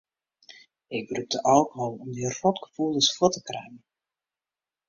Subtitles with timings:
[0.97, 3.81] Ik brûkte alkohol om dy rotgefoelens fuort te kringen.